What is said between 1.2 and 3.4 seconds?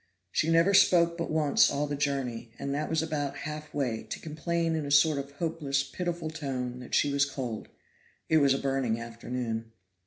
once all the journey, and that was about